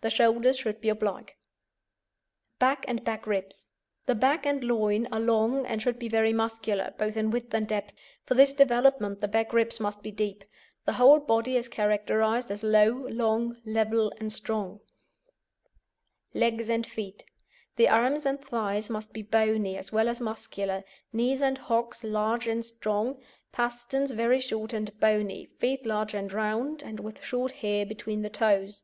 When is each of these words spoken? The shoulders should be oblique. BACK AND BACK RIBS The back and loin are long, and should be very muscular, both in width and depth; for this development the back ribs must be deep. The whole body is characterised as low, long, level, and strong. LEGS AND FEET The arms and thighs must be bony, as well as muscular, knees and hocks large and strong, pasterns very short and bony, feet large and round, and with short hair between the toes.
The 0.00 0.10
shoulders 0.10 0.58
should 0.58 0.80
be 0.80 0.88
oblique. 0.88 1.36
BACK 2.58 2.84
AND 2.88 3.04
BACK 3.04 3.24
RIBS 3.24 3.68
The 4.06 4.16
back 4.16 4.44
and 4.44 4.64
loin 4.64 5.06
are 5.12 5.20
long, 5.20 5.64
and 5.64 5.80
should 5.80 5.96
be 6.00 6.08
very 6.08 6.32
muscular, 6.32 6.92
both 6.98 7.16
in 7.16 7.30
width 7.30 7.54
and 7.54 7.68
depth; 7.68 7.92
for 8.24 8.34
this 8.34 8.52
development 8.52 9.20
the 9.20 9.28
back 9.28 9.52
ribs 9.52 9.78
must 9.78 10.02
be 10.02 10.10
deep. 10.10 10.42
The 10.86 10.94
whole 10.94 11.20
body 11.20 11.56
is 11.56 11.68
characterised 11.68 12.50
as 12.50 12.64
low, 12.64 13.06
long, 13.06 13.58
level, 13.64 14.12
and 14.18 14.32
strong. 14.32 14.80
LEGS 16.34 16.68
AND 16.68 16.84
FEET 16.84 17.24
The 17.76 17.88
arms 17.88 18.26
and 18.26 18.40
thighs 18.42 18.90
must 18.90 19.12
be 19.12 19.22
bony, 19.22 19.76
as 19.76 19.92
well 19.92 20.08
as 20.08 20.20
muscular, 20.20 20.82
knees 21.12 21.42
and 21.42 21.58
hocks 21.58 22.02
large 22.02 22.48
and 22.48 22.64
strong, 22.64 23.22
pasterns 23.52 24.10
very 24.10 24.40
short 24.40 24.72
and 24.72 24.98
bony, 24.98 25.44
feet 25.60 25.86
large 25.86 26.12
and 26.12 26.32
round, 26.32 26.82
and 26.82 26.98
with 26.98 27.22
short 27.22 27.52
hair 27.52 27.86
between 27.86 28.22
the 28.22 28.30
toes. 28.30 28.82